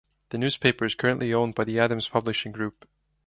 [0.29, 2.87] The newspaper is currently owned by the Adams Publishing Group.